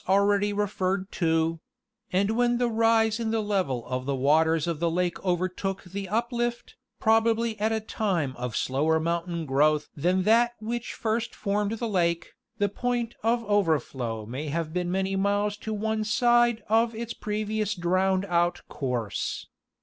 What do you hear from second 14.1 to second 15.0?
may have been